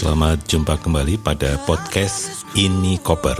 Selamat 0.00 0.40
jumpa 0.48 0.80
kembali 0.80 1.20
pada 1.20 1.60
podcast 1.68 2.48
Ini 2.56 3.04
Koper, 3.04 3.36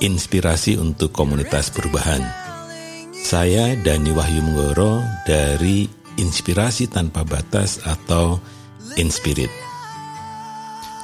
inspirasi 0.00 0.80
untuk 0.80 1.12
komunitas 1.12 1.68
perubahan. 1.68 2.24
Saya 3.12 3.76
Dani 3.76 4.08
Wahyu 4.16 4.40
Menggoro 4.40 5.04
dari 5.28 5.84
Inspirasi 6.16 6.88
Tanpa 6.88 7.28
Batas 7.28 7.76
atau 7.84 8.40
Inspirit. 8.96 9.52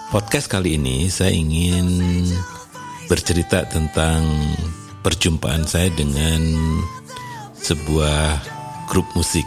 Podcast 0.08 0.48
kali 0.48 0.80
ini 0.80 1.12
saya 1.12 1.36
ingin 1.36 2.24
bercerita 3.12 3.68
tentang 3.68 4.24
perjumpaan 5.04 5.68
saya 5.68 5.92
dengan 5.92 6.40
sebuah 7.60 8.40
grup 8.88 9.04
musik 9.12 9.44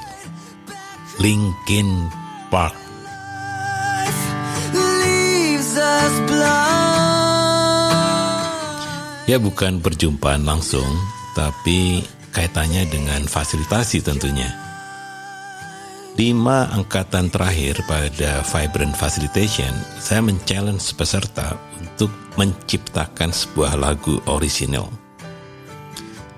Linkin 1.17 2.13
Park. 2.53 2.80
Ya 9.31 9.39
bukan 9.39 9.79
perjumpaan 9.79 10.43
langsung, 10.43 10.83
tapi 11.39 12.03
kaitannya 12.35 12.83
dengan 12.91 13.23
fasilitasi 13.23 14.03
tentunya. 14.03 14.51
Lima 16.19 16.67
angkatan 16.75 17.31
terakhir 17.31 17.79
pada 17.87 18.43
Vibrant 18.43 18.91
Facilitation, 18.91 19.71
saya 20.03 20.19
men-challenge 20.19 20.83
peserta 20.99 21.55
untuk 21.79 22.11
menciptakan 22.35 23.31
sebuah 23.31 23.79
lagu 23.79 24.19
orisinal. 24.27 24.91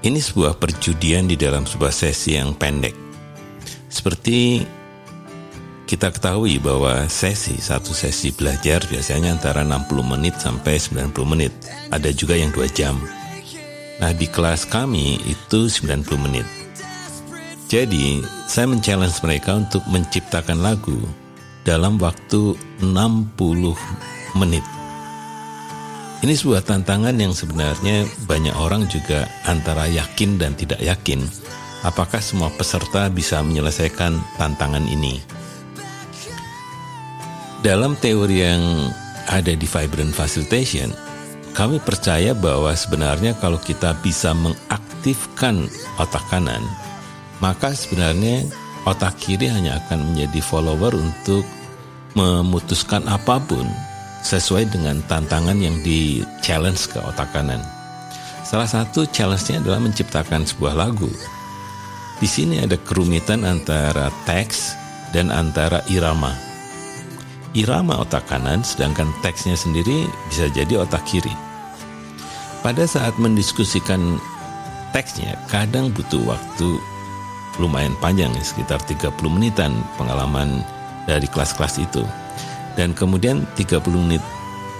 Ini 0.05 0.21
sebuah 0.21 0.61
perjudian 0.61 1.25
di 1.25 1.33
dalam 1.33 1.65
sebuah 1.65 1.89
sesi 1.89 2.37
yang 2.37 2.53
pendek. 2.53 2.93
Seperti 3.89 4.61
kita 5.93 6.09
ketahui 6.09 6.57
bahwa 6.57 7.05
sesi, 7.05 7.53
satu 7.61 7.93
sesi 7.93 8.33
belajar 8.33 8.81
biasanya 8.89 9.37
antara 9.37 9.61
60 9.61 10.01
menit 10.01 10.33
sampai 10.41 10.81
90 10.81 11.13
menit. 11.21 11.53
Ada 11.93 12.09
juga 12.09 12.33
yang 12.33 12.49
2 12.49 12.65
jam. 12.73 12.97
Nah 14.01 14.09
di 14.09 14.25
kelas 14.25 14.65
kami 14.65 15.21
itu 15.21 15.69
90 15.69 16.17
menit. 16.17 16.49
Jadi 17.69 18.25
saya 18.49 18.65
men-challenge 18.73 19.21
mereka 19.21 19.53
untuk 19.53 19.85
menciptakan 19.85 20.65
lagu 20.65 20.97
dalam 21.61 22.01
waktu 22.01 22.57
60 22.81 23.77
menit. 24.33 24.65
Ini 26.25 26.33
sebuah 26.33 26.65
tantangan 26.65 27.13
yang 27.21 27.37
sebenarnya 27.37 28.09
banyak 28.25 28.57
orang 28.57 28.89
juga 28.89 29.29
antara 29.45 29.85
yakin 29.85 30.41
dan 30.41 30.57
tidak 30.57 30.81
yakin 30.81 31.21
apakah 31.85 32.17
semua 32.17 32.49
peserta 32.49 33.13
bisa 33.13 33.45
menyelesaikan 33.45 34.17
tantangan 34.41 34.89
ini. 34.89 35.42
Dalam 37.63 37.95
teori 37.95 38.43
yang 38.43 38.91
ada 39.31 39.55
di 39.55 39.63
Vibrant 39.63 40.11
Facilitation, 40.11 40.91
kami 41.55 41.79
percaya 41.79 42.35
bahwa 42.35 42.75
sebenarnya 42.75 43.39
kalau 43.39 43.55
kita 43.55 43.95
bisa 44.03 44.35
mengaktifkan 44.35 45.71
otak 45.95 46.27
kanan, 46.27 46.59
maka 47.39 47.71
sebenarnya 47.71 48.43
otak 48.83 49.15
kiri 49.15 49.47
hanya 49.47 49.79
akan 49.79 50.11
menjadi 50.11 50.43
follower 50.43 50.91
untuk 50.91 51.47
memutuskan 52.19 53.07
apa 53.07 53.39
pun 53.39 53.63
sesuai 54.27 54.67
dengan 54.67 54.99
tantangan 55.07 55.55
yang 55.55 55.79
di 55.87 56.19
challenge 56.43 56.91
ke 56.91 56.99
otak 56.99 57.31
kanan. 57.31 57.63
Salah 58.43 58.67
satu 58.67 59.07
challenge-nya 59.07 59.63
adalah 59.63 59.79
menciptakan 59.79 60.43
sebuah 60.43 60.75
lagu. 60.75 61.07
Di 62.19 62.27
sini 62.27 62.59
ada 62.59 62.75
kerumitan 62.75 63.47
antara 63.47 64.11
teks 64.27 64.75
dan 65.15 65.31
antara 65.31 65.79
irama 65.87 66.51
irama 67.53 68.01
otak 68.01 68.25
kanan, 68.29 68.65
sedangkan 68.65 69.09
teksnya 69.21 69.53
sendiri 69.53 70.09
bisa 70.29 70.49
jadi 70.49 70.81
otak 70.81 71.05
kiri. 71.05 71.33
Pada 72.65 72.85
saat 72.89 73.13
mendiskusikan 73.21 74.17
teksnya, 74.93 75.37
kadang 75.49 75.93
butuh 75.93 76.21
waktu 76.33 76.79
lumayan 77.61 77.93
panjang, 78.01 78.33
sekitar 78.41 78.81
30 78.81 79.13
menitan 79.29 79.73
pengalaman 79.97 80.65
dari 81.05 81.29
kelas-kelas 81.29 81.77
itu. 81.81 82.01
Dan 82.73 82.97
kemudian 82.97 83.45
30 83.53 83.83
menit 84.01 84.23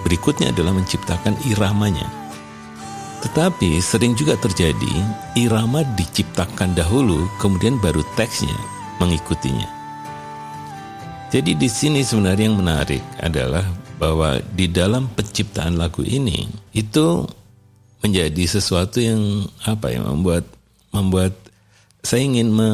berikutnya 0.02 0.50
adalah 0.50 0.74
menciptakan 0.74 1.38
iramanya. 1.46 2.10
Tetapi 3.22 3.78
sering 3.78 4.18
juga 4.18 4.34
terjadi 4.36 5.00
irama 5.38 5.86
diciptakan 5.94 6.74
dahulu, 6.74 7.30
kemudian 7.38 7.78
baru 7.78 8.02
teksnya 8.18 8.56
mengikutinya. 8.98 9.83
Jadi 11.34 11.58
di 11.58 11.66
sini 11.66 12.06
sebenarnya 12.06 12.46
yang 12.46 12.62
menarik 12.62 13.02
adalah 13.18 13.66
bahwa 13.98 14.38
di 14.54 14.70
dalam 14.70 15.10
penciptaan 15.18 15.74
lagu 15.74 16.06
ini 16.06 16.46
itu 16.70 17.26
menjadi 18.06 18.54
sesuatu 18.54 19.02
yang 19.02 19.42
apa 19.66 19.90
ya 19.90 19.98
membuat 20.06 20.46
membuat 20.94 21.34
saya 22.06 22.22
ingin 22.22 22.54
me, 22.54 22.70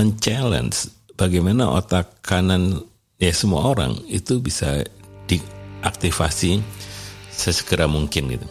men-challenge 0.00 0.88
bagaimana 1.20 1.68
otak 1.68 2.08
kanan 2.24 2.80
ya 3.20 3.28
semua 3.28 3.76
orang 3.76 3.92
itu 4.08 4.40
bisa 4.40 4.80
diaktifasi 5.28 6.64
sesegera 7.28 7.84
mungkin 7.84 8.40
gitu. 8.40 8.48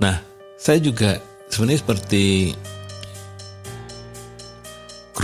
Nah, 0.00 0.24
saya 0.56 0.80
juga 0.80 1.20
sebenarnya 1.52 1.84
seperti 1.84 2.24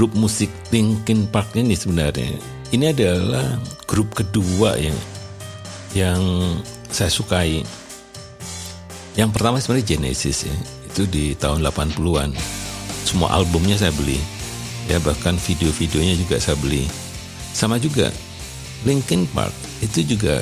grup 0.00 0.16
musik 0.16 0.48
Linkin 0.72 1.28
Park 1.28 1.60
ini 1.60 1.76
sebenarnya 1.76 2.32
ini 2.72 2.88
adalah 2.88 3.60
grup 3.84 4.16
kedua 4.16 4.72
yang 4.80 4.96
yang 5.92 6.22
saya 6.88 7.12
sukai. 7.12 7.60
Yang 9.12 9.30
pertama 9.36 9.60
sebenarnya 9.60 9.92
Genesis 9.92 10.48
ya, 10.48 10.56
itu 10.88 11.04
di 11.04 11.36
tahun 11.36 11.60
80-an. 11.68 12.32
Semua 13.04 13.36
albumnya 13.36 13.76
saya 13.76 13.92
beli. 13.92 14.16
Ya 14.88 14.96
bahkan 15.04 15.36
video-videonya 15.36 16.16
juga 16.16 16.40
saya 16.40 16.56
beli. 16.56 16.88
Sama 17.52 17.76
juga 17.76 18.08
Linkin 18.88 19.28
Park 19.36 19.52
itu 19.84 20.16
juga 20.16 20.40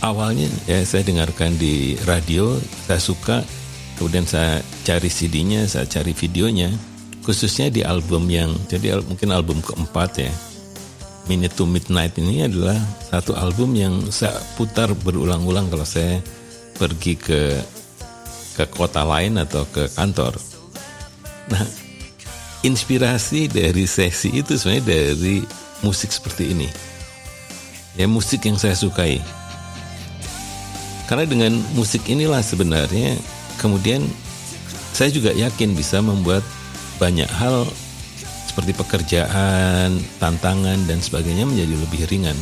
awalnya 0.00 0.48
ya 0.64 0.80
saya 0.88 1.04
dengarkan 1.04 1.52
di 1.60 2.00
radio, 2.08 2.56
saya 2.88 2.96
suka, 2.96 3.44
kemudian 4.00 4.24
saya 4.24 4.64
cari 4.88 5.12
CD-nya, 5.12 5.68
saya 5.68 5.84
cari 5.84 6.16
videonya, 6.16 6.72
khususnya 7.24 7.68
di 7.68 7.84
album 7.84 8.28
yang 8.28 8.52
jadi 8.70 9.00
mungkin 9.04 9.30
album 9.30 9.60
keempat 9.60 10.10
ya 10.20 10.32
Minute 11.30 11.54
to 11.54 11.62
Midnight 11.62 12.18
ini 12.18 12.42
adalah 12.42 12.74
satu 13.06 13.38
album 13.38 13.78
yang 13.78 13.94
saya 14.10 14.34
putar 14.58 14.90
berulang-ulang 14.98 15.70
kalau 15.70 15.86
saya 15.86 16.18
pergi 16.74 17.14
ke 17.14 17.60
ke 18.58 18.64
kota 18.72 19.06
lain 19.06 19.38
atau 19.38 19.62
ke 19.70 19.86
kantor. 19.94 20.34
Nah, 21.54 21.62
inspirasi 22.66 23.46
dari 23.46 23.86
sesi 23.86 24.34
itu 24.34 24.58
sebenarnya 24.58 24.84
dari 24.90 25.44
musik 25.86 26.10
seperti 26.10 26.50
ini. 26.50 26.68
Ya 27.94 28.10
musik 28.10 28.42
yang 28.42 28.58
saya 28.58 28.74
sukai. 28.74 29.22
Karena 31.06 31.30
dengan 31.30 31.52
musik 31.78 32.06
inilah 32.10 32.42
sebenarnya 32.42 33.14
kemudian 33.58 34.02
saya 34.90 35.14
juga 35.14 35.30
yakin 35.30 35.78
bisa 35.78 36.02
membuat 36.02 36.42
banyak 37.00 37.26
hal 37.40 37.64
seperti 38.50 38.76
pekerjaan, 38.76 39.96
tantangan 40.20 40.76
dan 40.84 41.00
sebagainya 41.00 41.48
menjadi 41.48 41.74
lebih 41.80 42.02
ringan. 42.12 42.36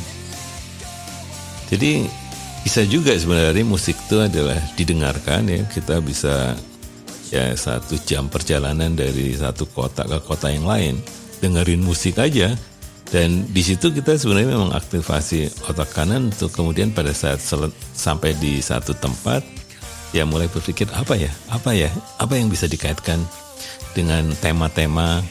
Jadi 1.70 2.08
bisa 2.66 2.82
juga 2.88 3.14
sebenarnya 3.14 3.62
musik 3.62 3.94
itu 4.08 4.18
adalah 4.18 4.58
didengarkan 4.74 5.46
ya 5.46 5.62
kita 5.70 6.02
bisa 6.02 6.58
ya 7.28 7.52
satu 7.54 8.00
jam 8.08 8.26
perjalanan 8.26 8.96
dari 8.96 9.36
satu 9.36 9.68
kota 9.68 10.08
ke 10.08 10.18
kota 10.24 10.48
yang 10.48 10.66
lain 10.66 10.98
dengerin 11.38 11.84
musik 11.84 12.18
aja. 12.18 12.56
Dan 13.08 13.48
di 13.48 13.64
situ 13.64 13.88
kita 13.88 14.20
sebenarnya 14.20 14.52
memang 14.52 14.76
aktivasi 14.76 15.48
otak 15.64 15.96
kanan 15.96 16.28
untuk 16.28 16.52
kemudian 16.52 16.92
pada 16.92 17.08
saat 17.16 17.40
sampai 17.96 18.36
di 18.36 18.60
satu 18.60 18.92
tempat 18.92 19.40
ya 20.12 20.28
mulai 20.28 20.44
berpikir 20.52 20.92
apa 20.92 21.16
ya? 21.16 21.32
Apa 21.48 21.72
ya? 21.72 21.88
Apa 22.20 22.36
yang 22.36 22.52
bisa 22.52 22.68
dikaitkan 22.68 23.16
dengan 23.92 24.30
tema-tema 24.38 25.22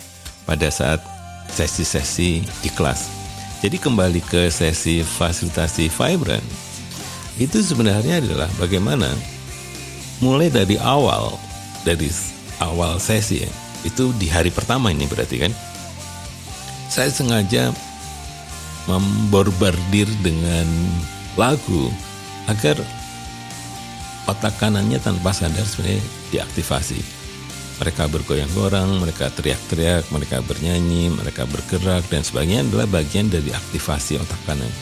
pada 0.48 0.68
saat 0.72 1.04
sesi-sesi 1.52 2.44
di 2.44 2.70
kelas. 2.72 3.08
Jadi 3.64 3.82
kembali 3.82 4.22
ke 4.22 4.54
sesi 4.54 5.02
fasilitasi 5.02 5.90
Vibrant, 5.90 6.46
itu 7.42 7.58
sebenarnya 7.62 8.22
adalah 8.22 8.50
bagaimana 8.62 9.10
mulai 10.22 10.54
dari 10.54 10.78
awal, 10.78 11.34
dari 11.82 12.10
awal 12.62 13.02
sesi 13.02 13.42
ya, 13.42 13.52
itu 13.82 14.14
di 14.22 14.30
hari 14.30 14.54
pertama 14.54 14.94
ini 14.94 15.10
berarti 15.10 15.42
kan, 15.42 15.54
saya 16.88 17.10
sengaja 17.10 17.74
memborbardir 18.88 20.08
dengan 20.24 20.66
lagu 21.36 21.92
agar 22.48 22.80
otak 24.30 24.56
kanannya 24.60 25.02
tanpa 25.02 25.36
sadar 25.36 25.66
sebenarnya 25.66 26.04
diaktifasi 26.32 27.17
mereka 27.78 28.10
bergoyang-goyang, 28.10 28.98
mereka 28.98 29.30
teriak-teriak, 29.30 30.10
mereka 30.10 30.42
bernyanyi, 30.42 31.14
mereka 31.14 31.46
bergerak 31.46 32.06
dan 32.10 32.26
sebagainya 32.26 32.66
adalah 32.66 32.90
bagian 32.90 33.30
dari 33.30 33.54
aktivasi 33.54 34.18
otak 34.18 34.42
kanan. 34.50 34.74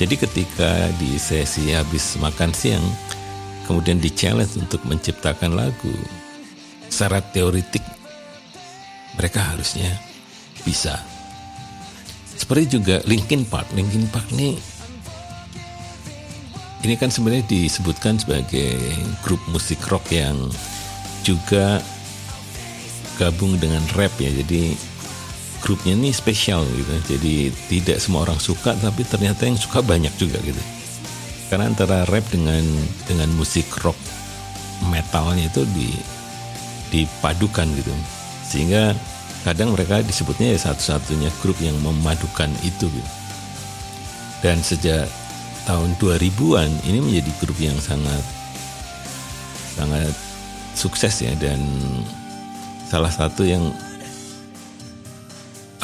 Jadi 0.00 0.14
ketika 0.18 0.90
di 0.98 1.20
sesi 1.20 1.70
habis 1.70 2.16
makan 2.18 2.50
siang, 2.50 2.82
kemudian 3.68 4.00
di 4.00 4.10
challenge 4.10 4.56
untuk 4.58 4.82
menciptakan 4.88 5.54
lagu, 5.54 5.94
secara 6.88 7.20
teoritik 7.20 7.84
mereka 9.14 9.54
harusnya 9.54 9.92
bisa. 10.66 10.98
Seperti 12.34 12.80
juga 12.80 12.98
Linkin 13.06 13.46
Park. 13.46 13.70
Linkin 13.78 14.10
Park 14.10 14.26
ini 14.34 14.58
ini 16.84 17.00
kan 17.00 17.08
sebenarnya 17.08 17.48
disebutkan 17.48 18.20
sebagai 18.20 18.76
grup 19.24 19.40
musik 19.48 19.80
rock 19.88 20.04
yang 20.12 20.36
juga 21.24 21.80
gabung 23.16 23.56
dengan 23.56 23.80
rap 23.96 24.12
ya. 24.20 24.28
Jadi 24.28 24.76
grupnya 25.64 25.96
ini 25.96 26.12
spesial 26.12 26.68
gitu. 26.68 27.16
Jadi 27.16 27.48
tidak 27.72 27.98
semua 27.98 28.28
orang 28.28 28.36
suka 28.36 28.76
tapi 28.76 29.02
ternyata 29.08 29.48
yang 29.48 29.56
suka 29.56 29.80
banyak 29.80 30.12
juga 30.20 30.36
gitu. 30.44 30.60
Karena 31.48 31.72
antara 31.72 32.04
rap 32.04 32.24
dengan 32.28 32.62
dengan 33.08 33.32
musik 33.32 33.64
rock 33.80 33.96
metalnya 34.92 35.48
itu 35.48 35.64
di 35.72 35.88
dipadukan 36.92 37.66
gitu. 37.80 37.92
Sehingga 38.44 38.92
kadang 39.42 39.72
mereka 39.72 40.04
disebutnya 40.04 40.52
ya 40.52 40.58
satu-satunya 40.70 41.32
grup 41.40 41.56
yang 41.64 41.74
memadukan 41.80 42.52
itu 42.60 42.86
gitu. 42.92 43.10
Dan 44.44 44.60
sejak 44.60 45.08
tahun 45.64 45.96
2000-an 45.96 46.68
ini 46.84 47.00
menjadi 47.00 47.32
grup 47.40 47.56
yang 47.56 47.76
sangat 47.80 48.20
sangat 49.74 50.12
sukses 50.74 51.22
ya 51.22 51.32
dan 51.38 51.58
salah 52.90 53.10
satu 53.10 53.46
yang 53.46 53.72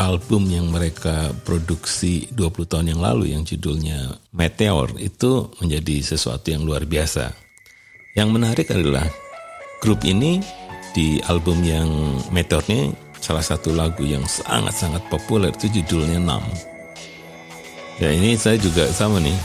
album 0.01 0.49
yang 0.49 0.73
mereka 0.73 1.29
produksi 1.45 2.25
20 2.33 2.71
tahun 2.71 2.87
yang 2.97 3.01
lalu 3.05 3.37
yang 3.37 3.45
judulnya 3.45 4.17
Meteor 4.33 4.97
itu 4.97 5.53
menjadi 5.61 6.01
sesuatu 6.01 6.49
yang 6.49 6.65
luar 6.65 6.89
biasa. 6.89 7.37
Yang 8.17 8.29
menarik 8.33 8.69
adalah 8.73 9.05
grup 9.85 10.01
ini 10.09 10.41
di 10.97 11.21
album 11.29 11.61
yang 11.61 11.89
Meteor 12.33 12.65
ini 12.73 12.97
salah 13.21 13.45
satu 13.45 13.77
lagu 13.77 14.01
yang 14.03 14.25
sangat-sangat 14.25 15.05
populer 15.13 15.53
itu 15.53 15.69
judulnya 15.81 16.17
Nam. 16.17 16.43
Ya 18.01 18.09
ini 18.17 18.33
saya 18.41 18.57
juga 18.57 18.89
sama 18.97 19.21
nih. 19.21 19.37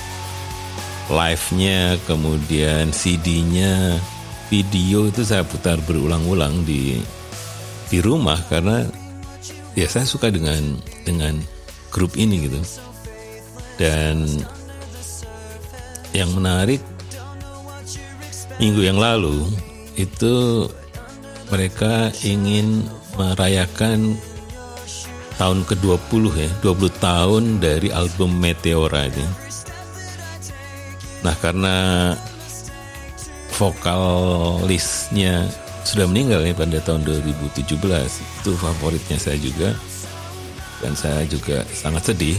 Live-nya, 1.05 2.01
kemudian 2.09 2.89
CD-nya, 2.89 4.01
video 4.49 5.09
itu 5.09 5.25
saya 5.25 5.41
putar 5.41 5.81
berulang-ulang 5.83 6.65
di 6.65 7.01
di 7.89 7.99
rumah 8.01 8.37
karena 8.49 8.85
ya 9.77 9.87
saya 9.89 10.05
suka 10.07 10.29
dengan 10.29 10.77
dengan 11.05 11.37
grup 11.93 12.17
ini 12.17 12.49
gitu. 12.49 12.59
Dan 13.75 14.25
yang 16.15 16.31
menarik 16.31 16.79
minggu 18.55 18.81
yang 18.87 18.95
lalu 18.95 19.43
itu 19.99 20.67
mereka 21.51 22.11
ingin 22.23 22.87
merayakan 23.19 24.15
tahun 25.35 25.67
ke-20 25.67 26.23
ya 26.39 26.49
20 26.63 27.03
tahun 27.03 27.43
dari 27.59 27.91
album 27.91 28.39
Meteora 28.39 29.11
ini. 29.11 29.27
Nah 31.23 31.35
karena 31.43 31.75
vokalisnya 33.55 35.47
sudah 35.85 36.09
meninggal 36.09 36.41
ya 36.41 36.53
pada 36.57 36.81
tahun 36.81 37.05
2017 37.05 37.63
itu 37.71 38.51
favoritnya 38.57 39.17
saya 39.21 39.37
juga. 39.39 39.71
Dan 40.83 40.91
saya 40.93 41.23
juga 41.25 41.63
sangat 41.71 42.11
sedih 42.11 42.35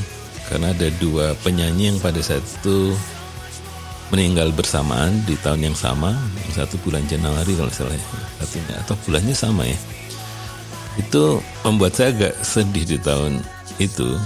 karena 0.47 0.71
ada 0.71 0.89
dua 1.01 1.33
penyanyi 1.41 1.95
yang 1.95 1.99
pada 1.99 2.21
saat 2.21 2.45
itu 2.45 2.93
meninggal 4.13 4.53
bersamaan 4.53 5.25
di 5.25 5.35
tahun 5.41 5.73
yang 5.73 5.77
sama. 5.79 6.13
Yang 6.47 6.55
satu 6.63 6.75
bulan 6.85 7.07
Januari 7.09 7.57
kalau 7.57 7.73
salah 7.73 7.97
ya, 7.97 8.05
satunya 8.43 8.75
atau 8.85 8.95
bulannya 9.09 9.35
sama 9.35 9.65
ya. 9.65 9.79
Itu 11.01 11.41
membuat 11.65 11.97
saya 11.97 12.13
agak 12.13 12.35
sedih 12.45 12.85
di 12.85 12.99
tahun 13.01 13.41
itu. 13.81 14.21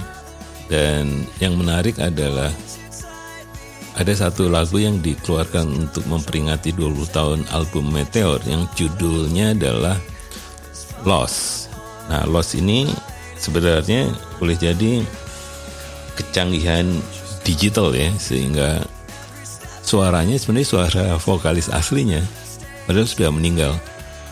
Dan 0.71 1.27
yang 1.43 1.59
menarik 1.59 1.99
adalah 1.99 2.51
ada 4.01 4.17
satu 4.17 4.49
lagu 4.49 4.81
yang 4.81 4.97
dikeluarkan 4.97 5.85
untuk 5.85 6.01
memperingati 6.09 6.73
20 6.73 7.05
tahun 7.13 7.39
album 7.53 7.93
Meteor 7.93 8.41
yang 8.49 8.65
judulnya 8.73 9.53
adalah 9.53 9.93
Lost. 11.05 11.69
Nah, 12.09 12.25
Lost 12.25 12.57
ini 12.57 12.89
sebenarnya 13.37 14.09
boleh 14.41 14.57
jadi 14.57 15.05
kecanggihan 16.17 16.89
digital 17.45 17.93
ya 17.93 18.09
sehingga 18.17 18.81
suaranya 19.85 20.33
sebenarnya 20.41 20.69
suara 20.69 21.05
vokalis 21.21 21.69
aslinya 21.69 22.25
padahal 22.89 23.05
sudah 23.05 23.29
meninggal. 23.29 23.77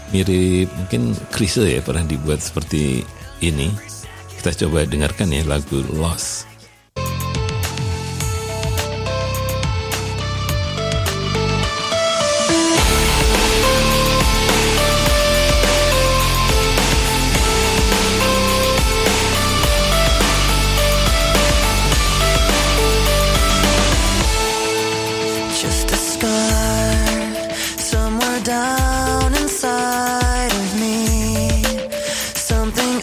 Mirip 0.10 0.66
mungkin 0.74 1.14
Krisel 1.30 1.70
ya 1.70 1.86
pernah 1.86 2.02
dibuat 2.02 2.42
seperti 2.42 3.06
ini. 3.46 3.70
Kita 4.42 4.66
coba 4.66 4.82
dengarkan 4.90 5.30
ya 5.30 5.46
lagu 5.46 5.86
Lost. 5.94 6.49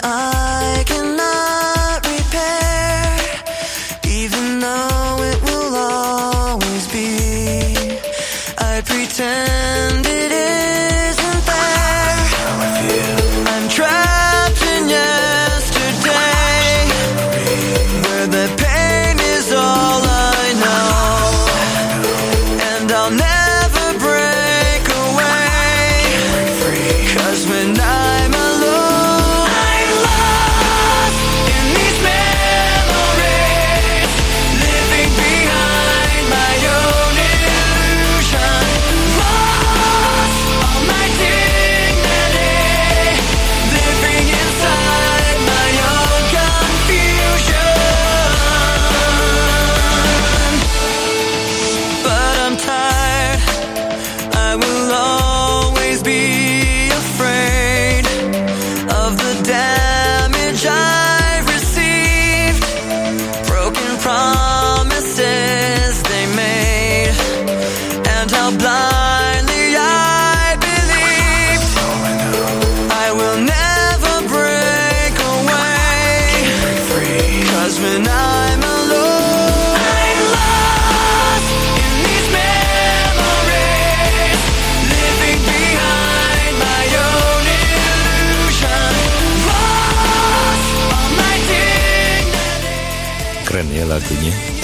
Lagunya 0.02 1.15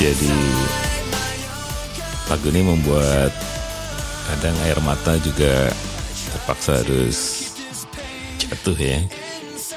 jadi 0.02 0.34
lagu 2.26 2.50
ini 2.50 2.66
membuat 2.66 3.30
kadang 4.26 4.56
air 4.66 4.82
mata 4.82 5.14
juga 5.22 5.70
terpaksa 6.26 6.82
harus 6.82 7.18
jatuh 8.42 8.74
ya. 8.74 8.98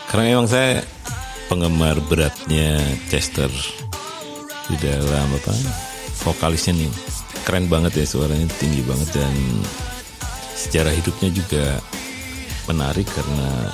Karena 0.09 0.33
memang 0.33 0.49
saya 0.49 0.81
penggemar 1.45 2.01
beratnya 2.09 2.81
Chester 3.05 3.53
di 4.65 4.75
dalam 4.81 5.29
apa 5.29 5.53
vokalisnya 6.25 6.73
nih 6.73 6.89
keren 7.45 7.69
banget 7.69 8.01
ya 8.01 8.05
suaranya 8.09 8.49
tinggi 8.57 8.81
banget 8.81 9.21
dan 9.21 9.35
sejarah 10.57 10.93
hidupnya 11.05 11.29
juga 11.29 11.77
menarik 12.65 13.05
karena 13.13 13.69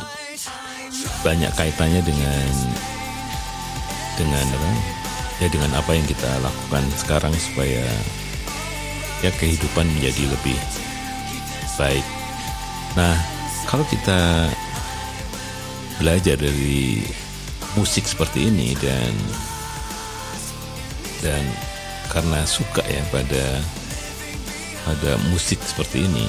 banyak 1.23 1.51
kaitannya 1.55 2.03
dengan 2.03 2.51
dengan 4.19 4.45
apa 4.51 5.00
ya 5.41 5.49
dengan 5.49 5.73
apa 5.73 5.97
yang 5.97 6.05
kita 6.05 6.29
lakukan 6.45 6.85
sekarang 7.01 7.33
supaya 7.33 7.81
ya 9.25 9.31
kehidupan 9.41 9.89
menjadi 9.97 10.29
lebih 10.29 10.57
baik. 11.81 12.05
Nah, 12.93 13.17
kalau 13.65 13.81
kita 13.89 14.45
belajar 15.97 16.37
dari 16.37 17.01
musik 17.73 18.05
seperti 18.05 18.53
ini 18.53 18.77
dan 18.77 19.13
dan 21.25 21.41
karena 22.09 22.45
suka 22.45 22.85
ya 22.85 23.01
pada 23.09 23.61
pada 24.85 25.11
musik 25.29 25.61
seperti 25.61 26.05
ini 26.05 26.25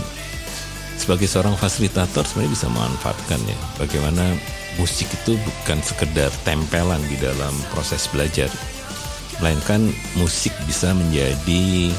sebagai 1.00 1.26
seorang 1.26 1.57
fasilitator 1.59 2.23
sebenarnya 2.23 2.52
bisa 2.54 2.69
memanfaatkan 2.71 3.40
ya 3.49 3.59
bagaimana 3.81 4.37
musik 4.78 5.09
itu 5.11 5.35
bukan 5.40 5.81
sekedar 5.83 6.31
tempelan 6.47 7.00
di 7.11 7.16
dalam 7.19 7.50
proses 7.75 8.07
belajar 8.12 8.52
melainkan 9.42 9.90
musik 10.14 10.54
bisa 10.64 10.94
menjadi 10.94 11.90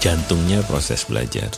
jantungnya 0.00 0.64
proses 0.64 1.04
belajar 1.04 1.52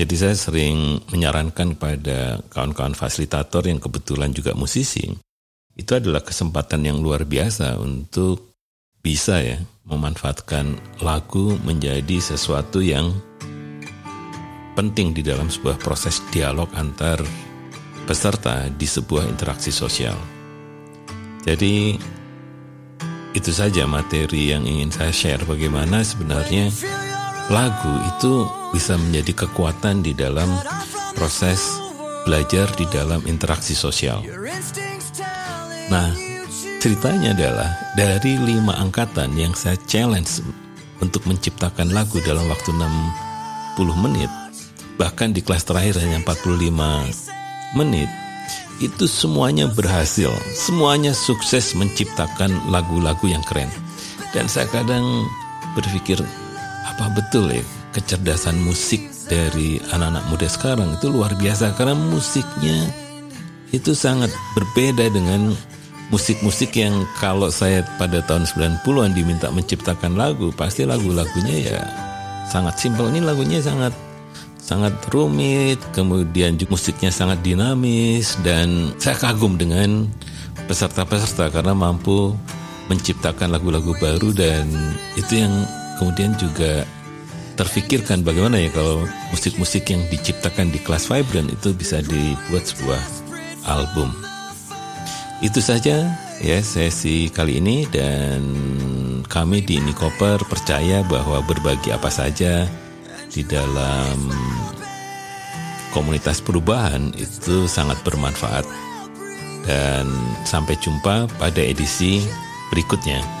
jadi 0.00 0.16
saya 0.16 0.32
sering 0.32 1.04
menyarankan 1.12 1.76
pada 1.76 2.40
kawan-kawan 2.48 2.96
fasilitator 2.96 3.68
yang 3.68 3.76
kebetulan 3.76 4.32
juga 4.32 4.56
musisi, 4.56 5.12
itu 5.76 5.92
adalah 5.92 6.24
kesempatan 6.24 6.88
yang 6.88 7.04
luar 7.04 7.28
biasa 7.28 7.76
untuk 7.76 8.56
bisa 9.04 9.44
ya 9.44 9.60
memanfaatkan 9.84 10.80
lagu 11.04 11.52
menjadi 11.68 12.16
sesuatu 12.16 12.80
yang 12.80 13.12
penting 14.72 15.12
di 15.12 15.20
dalam 15.20 15.52
sebuah 15.52 15.76
proses 15.76 16.24
dialog 16.32 16.72
antar 16.80 17.20
peserta 18.08 18.72
di 18.72 18.88
sebuah 18.88 19.28
interaksi 19.28 19.68
sosial. 19.68 20.16
Jadi 21.44 22.00
itu 23.30 23.50
saja 23.54 23.86
materi 23.86 24.50
yang 24.50 24.66
ingin 24.66 24.90
saya 24.90 25.12
share 25.14 25.42
bagaimana 25.46 26.02
sebenarnya 26.02 26.70
lagu 27.50 27.94
itu 28.16 28.46
bisa 28.74 28.98
menjadi 28.98 29.46
kekuatan 29.46 30.02
di 30.02 30.14
dalam 30.14 30.50
proses 31.14 31.78
belajar 32.26 32.70
di 32.78 32.86
dalam 32.90 33.22
interaksi 33.26 33.74
sosial. 33.74 34.22
Nah, 35.90 36.14
ceritanya 36.78 37.34
adalah 37.34 37.70
dari 37.98 38.38
lima 38.38 38.78
angkatan 38.78 39.34
yang 39.34 39.54
saya 39.58 39.74
challenge 39.90 40.42
untuk 41.02 41.26
menciptakan 41.26 41.90
lagu 41.90 42.22
dalam 42.22 42.46
waktu 42.46 42.70
60 42.70 44.04
menit, 44.04 44.30
bahkan 45.00 45.34
di 45.34 45.42
kelas 45.42 45.66
terakhir 45.66 45.98
hanya 45.98 46.22
45 46.22 47.74
menit, 47.74 48.06
itu 48.80 49.04
semuanya 49.04 49.68
berhasil, 49.68 50.32
semuanya 50.56 51.12
sukses 51.12 51.76
menciptakan 51.76 52.48
lagu-lagu 52.72 53.28
yang 53.28 53.44
keren. 53.44 53.68
Dan 54.32 54.48
saya 54.48 54.64
kadang 54.72 55.04
berpikir, 55.76 56.16
apa 56.88 57.12
betul 57.12 57.52
ya 57.52 57.60
kecerdasan 57.92 58.56
musik 58.62 59.04
dari 59.28 59.82
anak-anak 59.92 60.24
muda 60.32 60.48
sekarang 60.48 60.96
itu 60.96 61.12
luar 61.12 61.36
biasa? 61.36 61.76
Karena 61.76 61.92
musiknya 61.92 62.88
itu 63.70 63.92
sangat 63.92 64.32
berbeda 64.56 65.12
dengan 65.12 65.52
musik-musik 66.10 66.74
yang 66.74 67.06
kalau 67.22 67.52
saya 67.52 67.86
pada 68.00 68.18
tahun 68.26 68.48
90-an 68.48 69.14
diminta 69.14 69.46
menciptakan 69.52 70.18
lagu 70.18 70.50
pasti 70.50 70.82
lagu-lagunya 70.82 71.56
ya 71.70 71.80
sangat 72.50 72.82
simpel. 72.82 73.12
Ini 73.14 73.22
lagunya 73.22 73.62
sangat 73.62 73.94
sangat 74.70 74.94
rumit 75.10 75.82
kemudian 75.90 76.54
musiknya 76.70 77.10
sangat 77.10 77.42
dinamis 77.42 78.38
dan 78.46 78.94
saya 79.02 79.18
kagum 79.18 79.58
dengan 79.58 80.06
peserta-peserta 80.70 81.50
karena 81.50 81.74
mampu 81.74 82.38
menciptakan 82.86 83.50
lagu-lagu 83.50 83.90
baru 83.98 84.30
dan 84.30 84.70
itu 85.18 85.42
yang 85.42 85.50
kemudian 85.98 86.38
juga 86.38 86.86
terfikirkan 87.58 88.22
bagaimana 88.22 88.62
ya 88.62 88.70
kalau 88.70 89.02
musik-musik 89.34 89.90
yang 89.90 90.06
diciptakan 90.06 90.70
di 90.70 90.78
kelas 90.78 91.10
Vibrant 91.10 91.50
itu 91.50 91.74
bisa 91.74 91.98
dibuat 92.06 92.62
sebuah 92.62 93.02
album. 93.66 94.14
Itu 95.42 95.58
saja 95.58 96.14
ya 96.38 96.58
sesi 96.62 97.26
kali 97.26 97.58
ini 97.58 97.90
dan 97.90 98.40
kami 99.26 99.66
di 99.66 99.82
Nikoper 99.82 100.46
percaya 100.46 101.02
bahwa 101.10 101.42
berbagi 101.42 101.90
apa 101.90 102.08
saja 102.08 102.70
di 103.30 103.46
dalam 103.46 104.28
komunitas 105.94 106.42
perubahan 106.42 107.14
itu 107.14 107.70
sangat 107.70 108.02
bermanfaat. 108.02 108.66
Dan 109.64 110.10
sampai 110.42 110.74
jumpa 110.82 111.30
pada 111.38 111.62
edisi 111.62 112.26
berikutnya. 112.74 113.39